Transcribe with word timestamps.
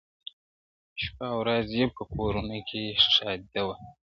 •شپه 1.01 1.25
او 1.33 1.37
ورځ 1.41 1.67
يې 1.79 1.85
په 1.95 2.03
كورونو 2.13 2.57
كي 2.69 2.83
ښادي 3.13 3.61
وه- 3.65 3.75